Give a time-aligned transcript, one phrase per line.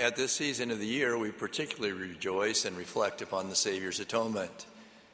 [0.00, 4.64] At this season of the year, we particularly rejoice and reflect upon the Savior's atonement.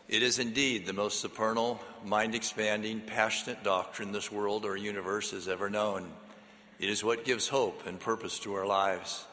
[0.08, 5.48] It is indeed the most supernal, mind expanding, passionate doctrine this world or universe has
[5.48, 6.08] ever known.
[6.78, 9.26] It is what gives hope and purpose to our lives.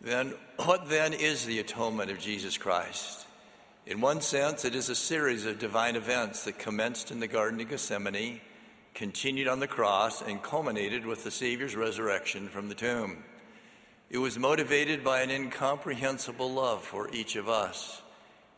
[0.00, 3.26] Then, what then is the atonement of Jesus Christ?
[3.84, 7.60] In one sense, it is a series of divine events that commenced in the Garden
[7.60, 8.40] of Gethsemane,
[8.94, 13.22] continued on the cross, and culminated with the Savior's resurrection from the tomb.
[14.08, 18.02] It was motivated by an incomprehensible love for each of us.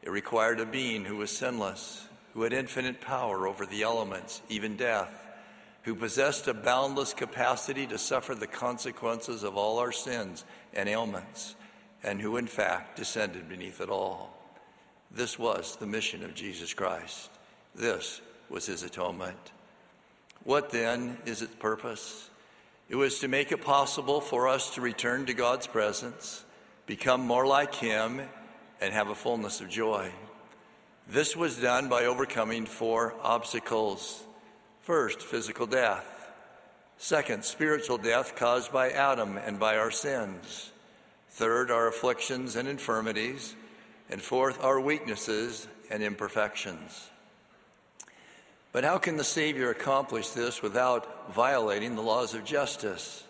[0.02, 4.76] It required a being who was sinless, who had infinite power over the elements, even
[4.76, 5.26] death,
[5.84, 10.44] who possessed a boundless capacity to suffer the consequences of all our sins
[10.74, 11.54] and ailments,
[12.02, 14.38] and who in fact descended beneath it all.
[15.10, 17.30] This was the mission of Jesus Christ.
[17.74, 18.20] This
[18.50, 19.52] was his atonement.
[20.44, 22.28] What then is its purpose?
[22.88, 26.44] It was to make it possible for us to return to God's presence,
[26.86, 28.22] become more like Him,
[28.80, 30.10] and have a fullness of joy.
[31.06, 34.22] This was done by overcoming four obstacles.
[34.82, 36.06] First, physical death.
[36.96, 40.70] Second, spiritual death caused by Adam and by our sins.
[41.30, 43.54] Third, our afflictions and infirmities.
[44.10, 47.10] And fourth, our weaknesses and imperfections.
[48.72, 53.24] But how can the Savior accomplish this without violating the laws of justice?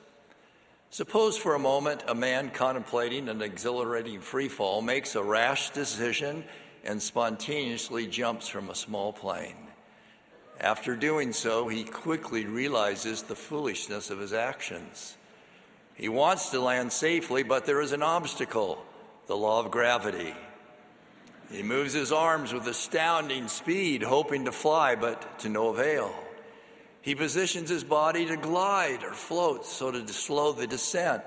[0.91, 6.45] Suppose for a moment a man contemplating an exhilarating free fall makes a rash decision
[6.85, 9.69] and spontaneously jumps from a small plane.
[10.61, 15.17] After doing so, he quickly realizes the foolishness of his actions.
[15.95, 18.85] He wants to land safely, but there is an obstacle
[19.27, 20.35] the law of gravity.
[21.51, 26.15] He moves his arms with astounding speed, hoping to fly, but to no avail.
[27.01, 31.23] He positions his body to glide or float so to slow the descent,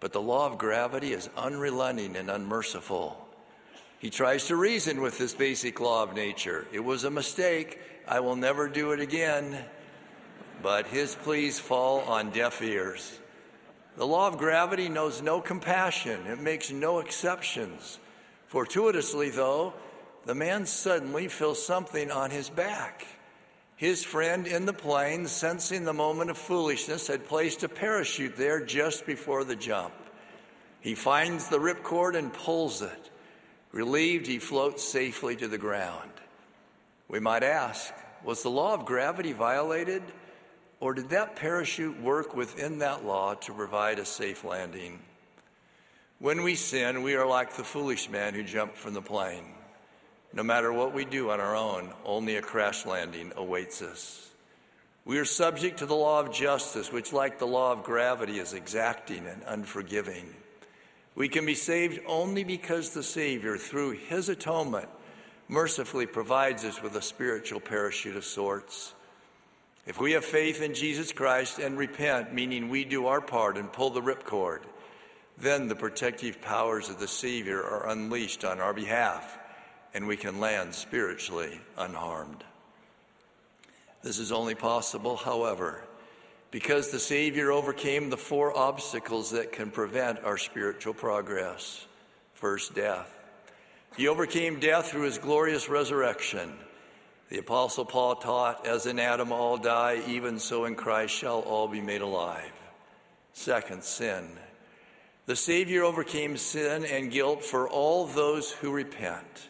[0.00, 3.24] but the law of gravity is unrelenting and unmerciful.
[3.98, 6.66] He tries to reason with this basic law of nature.
[6.72, 7.78] It was a mistake.
[8.06, 9.64] I will never do it again.
[10.62, 13.18] But his pleas fall on deaf ears.
[13.96, 17.98] The law of gravity knows no compassion, it makes no exceptions.
[18.46, 19.74] Fortuitously, though,
[20.24, 23.06] the man suddenly feels something on his back.
[23.76, 28.64] His friend in the plane, sensing the moment of foolishness, had placed a parachute there
[28.64, 29.92] just before the jump.
[30.80, 33.10] He finds the ripcord and pulls it.
[33.72, 36.10] Relieved, he floats safely to the ground.
[37.08, 37.92] We might ask
[38.24, 40.02] was the law of gravity violated,
[40.80, 44.98] or did that parachute work within that law to provide a safe landing?
[46.18, 49.44] When we sin, we are like the foolish man who jumped from the plane.
[50.32, 54.30] No matter what we do on our own, only a crash landing awaits us.
[55.04, 58.54] We are subject to the law of justice, which, like the law of gravity, is
[58.54, 60.34] exacting and unforgiving.
[61.14, 64.88] We can be saved only because the Savior, through his atonement,
[65.48, 68.94] mercifully provides us with a spiritual parachute of sorts.
[69.86, 73.72] If we have faith in Jesus Christ and repent, meaning we do our part and
[73.72, 74.60] pull the ripcord,
[75.38, 79.38] then the protective powers of the Savior are unleashed on our behalf,
[79.92, 82.42] and we can land spiritually unharmed.
[84.02, 85.82] This is only possible, however,
[86.50, 91.86] because the Savior overcame the four obstacles that can prevent our spiritual progress.
[92.34, 93.12] First, death.
[93.96, 96.52] He overcame death through his glorious resurrection.
[97.28, 101.66] The Apostle Paul taught, As in Adam all die, even so in Christ shall all
[101.66, 102.52] be made alive.
[103.32, 104.28] Second, sin.
[105.26, 109.48] The Savior overcame sin and guilt for all those who repent.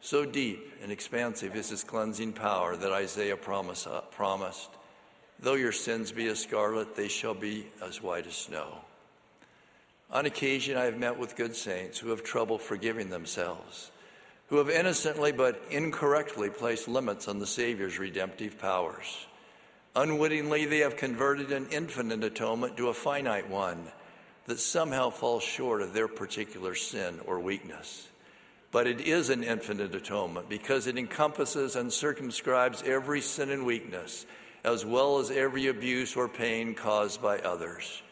[0.00, 4.70] So deep and expansive is his cleansing power that Isaiah promise, uh, promised
[5.38, 8.78] Though your sins be as scarlet, they shall be as white as snow.
[10.10, 13.90] On occasion, I have met with good saints who have trouble forgiving themselves,
[14.48, 19.26] who have innocently but incorrectly placed limits on the Savior's redemptive powers.
[19.96, 23.88] Unwittingly, they have converted an infinite atonement to a finite one
[24.46, 28.08] that somehow falls short of their particular sin or weakness.
[28.70, 34.26] But it is an infinite atonement because it encompasses and circumscribes every sin and weakness,
[34.64, 38.02] as well as every abuse or pain caused by others.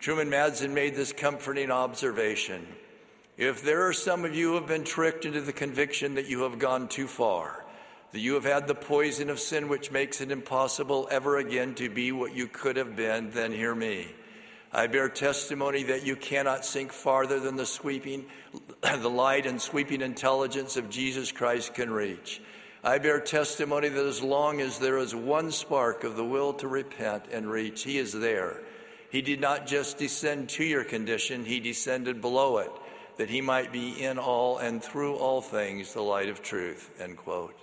[0.00, 2.66] Truman Madsen made this comforting observation.
[3.36, 6.42] If there are some of you who have been tricked into the conviction that you
[6.42, 7.64] have gone too far,
[8.10, 11.88] that you have had the poison of sin which makes it impossible ever again to
[11.88, 14.08] be what you could have been, then hear me.
[14.74, 18.24] I bear testimony that you cannot sink farther than the sweeping,
[18.82, 22.40] the light and sweeping intelligence of Jesus Christ can reach.
[22.82, 26.68] I bear testimony that as long as there is one spark of the will to
[26.68, 28.62] repent and reach, He is there.
[29.10, 32.72] He did not just descend to your condition, He descended below it,
[33.18, 36.90] that He might be in all and through all things the light of truth.
[36.98, 37.60] End quote.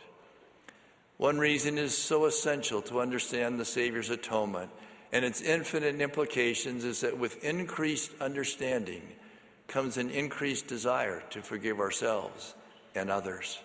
[1.18, 4.70] One reason is so essential to understand the Savior's atonement
[5.12, 9.02] and its infinite implications is that with increased understanding
[9.68, 12.54] comes an increased desire to forgive ourselves
[12.96, 13.60] and others.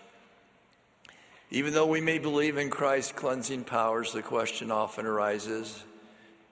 [1.51, 5.83] Even though we may believe in Christ's cleansing powers, the question often arises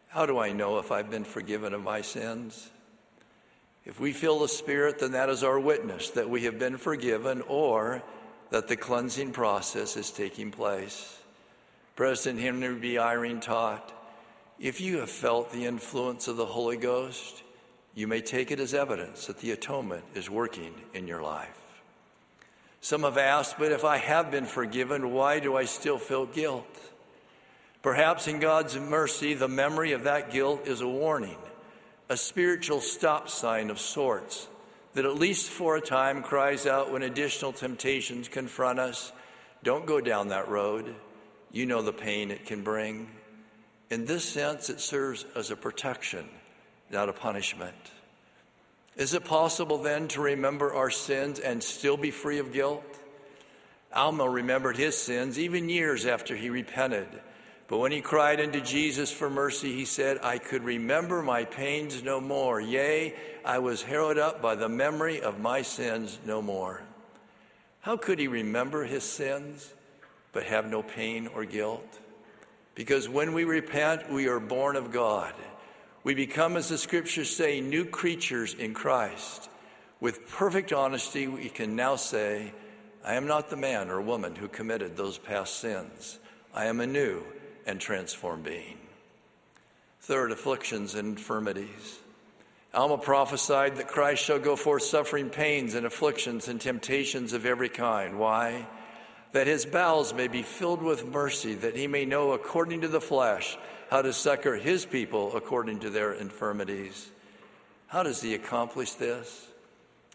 [0.09, 2.69] how do I know if I've been forgiven of my sins?
[3.83, 7.41] If we feel the Spirit, then that is our witness that we have been forgiven
[7.47, 8.03] or
[8.51, 11.17] that the cleansing process is taking place.
[11.95, 12.93] President Henry B.
[12.97, 13.91] Eyring taught
[14.63, 17.43] if you have felt the influence of the Holy Ghost,
[17.93, 21.59] you may take it as evidence that the atonement is working in your life.
[22.79, 26.79] Some have asked, but if I have been forgiven, why do I still feel guilt?
[27.81, 31.37] Perhaps in God's mercy, the memory of that guilt is a warning,
[32.07, 34.47] a spiritual stop sign of sorts
[34.93, 39.11] that at least for a time cries out when additional temptations confront us
[39.61, 40.95] don't go down that road.
[41.51, 43.09] You know the pain it can bring.
[43.93, 46.25] In this sense, it serves as a protection,
[46.89, 47.75] not a punishment.
[48.95, 52.83] Is it possible then to remember our sins and still be free of guilt?
[53.93, 57.07] Alma remembered his sins even years after he repented.
[57.67, 62.01] But when he cried unto Jesus for mercy, he said, I could remember my pains
[62.01, 62.59] no more.
[62.59, 63.13] Yea,
[63.45, 66.81] I was harrowed up by the memory of my sins no more.
[67.81, 69.71] How could he remember his sins
[70.31, 71.99] but have no pain or guilt?
[72.75, 75.33] Because when we repent, we are born of God.
[76.03, 79.49] We become, as the scriptures say, new creatures in Christ.
[79.99, 82.51] With perfect honesty, we can now say,
[83.05, 86.19] I am not the man or woman who committed those past sins.
[86.53, 87.23] I am a new
[87.65, 88.77] and transformed being.
[90.01, 91.99] Third, afflictions and infirmities.
[92.73, 97.69] Alma prophesied that Christ shall go forth suffering pains and afflictions and temptations of every
[97.69, 98.17] kind.
[98.17, 98.67] Why?
[99.33, 103.01] That his bowels may be filled with mercy, that he may know according to the
[103.01, 103.57] flesh
[103.89, 107.11] how to succor his people according to their infirmities.
[107.87, 109.47] How does he accomplish this?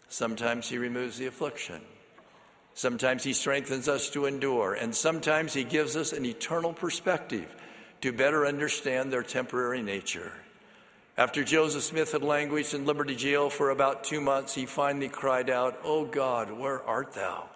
[0.09, 1.81] Sometimes he removes the affliction.
[2.73, 4.73] Sometimes he strengthens us to endure.
[4.73, 7.53] And sometimes he gives us an eternal perspective
[8.01, 10.31] to better understand their temporary nature.
[11.17, 15.49] After Joseph Smith had languished in Liberty Jail for about two months, he finally cried
[15.49, 17.49] out, Oh God, where art thou?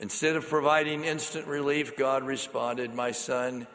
[0.00, 3.66] Instead of providing instant relief, God responded, My son,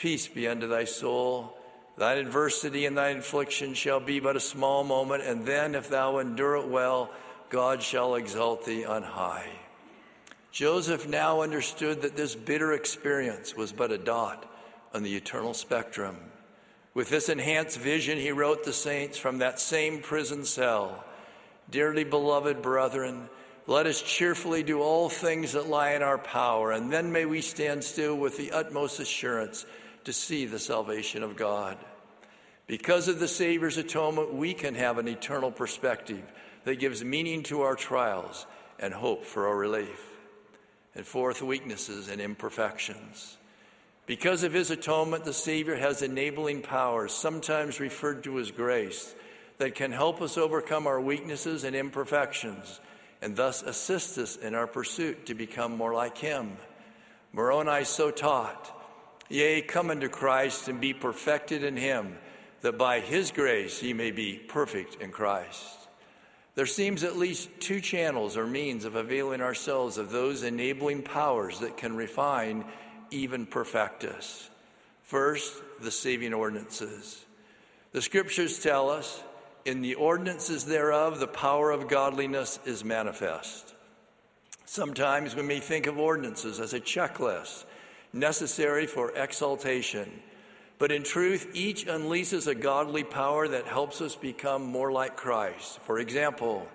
[0.00, 1.58] Peace be unto thy soul.
[1.98, 6.18] Thine adversity and thine affliction shall be but a small moment, and then, if thou
[6.18, 7.10] endure it well,
[7.50, 9.50] God shall exalt thee on high.
[10.52, 14.50] Joseph now understood that this bitter experience was but a dot
[14.94, 16.16] on the eternal spectrum.
[16.94, 21.04] With this enhanced vision, he wrote the saints from that same prison cell
[21.70, 23.28] Dearly beloved brethren,
[23.66, 27.40] let us cheerfully do all things that lie in our power, and then may we
[27.40, 29.66] stand still with the utmost assurance
[30.04, 31.76] to see the salvation of God.
[32.66, 36.22] Because of the Savior's atonement, we can have an eternal perspective
[36.64, 38.46] that gives meaning to our trials
[38.78, 40.06] and hope for our relief.
[40.94, 43.36] And fourth, weaknesses and imperfections.
[44.06, 49.14] Because of his atonement, the Savior has enabling powers, sometimes referred to as grace,
[49.58, 52.80] that can help us overcome our weaknesses and imperfections
[53.22, 56.56] and thus assist us in our pursuit to become more like him.
[57.32, 58.76] Moroni so taught
[59.30, 62.18] Yea, come unto Christ and be perfected in him,
[62.62, 65.64] that by his grace ye may be perfect in Christ.
[66.56, 71.60] There seems at least two channels or means of availing ourselves of those enabling powers
[71.60, 72.64] that can refine,
[73.12, 74.50] even perfect us.
[75.02, 77.24] First, the saving ordinances.
[77.92, 79.22] The scriptures tell us,
[79.64, 83.74] in the ordinances thereof, the power of godliness is manifest.
[84.64, 87.64] Sometimes we may think of ordinances as a checklist
[88.12, 90.10] necessary for exaltation.
[90.78, 95.78] But in truth, each unleashes a godly power that helps us become more like Christ.
[95.80, 96.66] For example,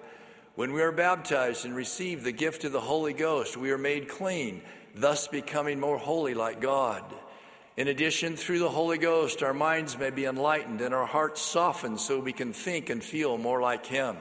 [0.55, 4.07] when we are baptized and receive the gift of the Holy Ghost, we are made
[4.07, 4.61] clean,
[4.93, 7.03] thus becoming more holy like God.
[7.77, 11.99] In addition, through the Holy Ghost, our minds may be enlightened and our hearts softened
[11.99, 14.15] so we can think and feel more like Him.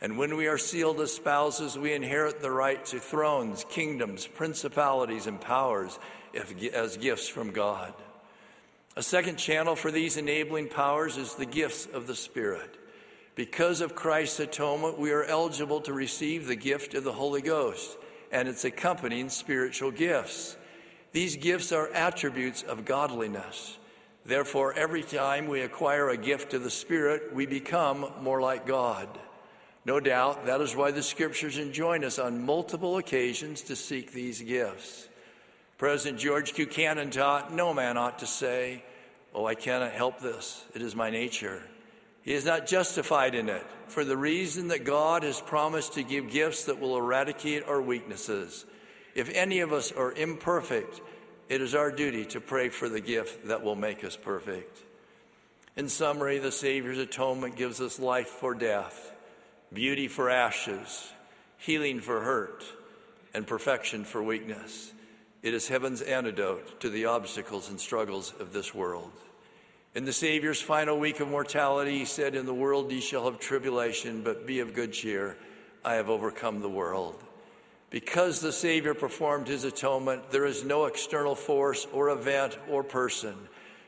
[0.00, 5.26] And when we are sealed as spouses, we inherit the right to thrones, kingdoms, principalities,
[5.26, 5.98] and powers
[6.72, 7.92] as gifts from God.
[8.94, 12.76] A second channel for these enabling powers is the gifts of the Spirit.
[13.34, 17.96] Because of Christ's atonement, we are eligible to receive the gift of the Holy Ghost
[18.30, 20.56] and its accompanying spiritual gifts.
[21.12, 23.78] These gifts are attributes of godliness.
[24.24, 29.08] Therefore, every time we acquire a gift of the Spirit, we become more like God.
[29.86, 34.42] No doubt that is why the scriptures enjoin us on multiple occasions to seek these
[34.42, 35.08] gifts.
[35.78, 36.66] President George Q.
[36.66, 38.84] Cannon taught no man ought to say,
[39.34, 41.62] Oh, I cannot help this, it is my nature.
[42.22, 46.30] He is not justified in it for the reason that God has promised to give
[46.30, 48.66] gifts that will eradicate our weaknesses.
[49.18, 51.00] If any of us are imperfect,
[51.48, 54.78] it is our duty to pray for the gift that will make us perfect.
[55.74, 59.12] In summary, the Savior's atonement gives us life for death,
[59.72, 61.12] beauty for ashes,
[61.56, 62.64] healing for hurt,
[63.34, 64.92] and perfection for weakness.
[65.42, 69.10] It is heaven's antidote to the obstacles and struggles of this world.
[69.96, 73.40] In the Savior's final week of mortality, he said, In the world ye shall have
[73.40, 75.36] tribulation, but be of good cheer.
[75.84, 77.24] I have overcome the world.
[77.90, 83.34] Because the Savior performed his atonement, there is no external force or event or person,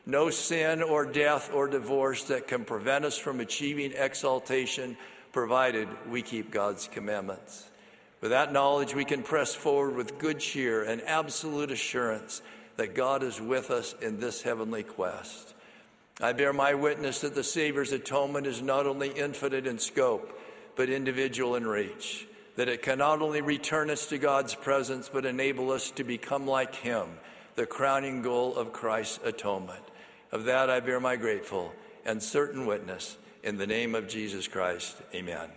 [0.06, 4.96] no sin or death or divorce that can prevent us from achieving exaltation,
[5.32, 7.68] provided we keep God's commandments.
[8.22, 12.40] With that knowledge, we can press forward with good cheer and absolute assurance
[12.76, 15.54] that God is with us in this heavenly quest.
[16.22, 20.38] I bear my witness that the Savior's atonement is not only infinite in scope,
[20.76, 22.26] but individual in reach
[22.56, 26.46] that it can not only return us to God's presence, but enable us to become
[26.46, 27.06] like Him,
[27.54, 29.82] the crowning goal of Christ's atonement.
[30.32, 31.72] Of that I bear my grateful
[32.04, 33.16] and certain witness.
[33.42, 35.50] In the name of Jesus Christ, amen.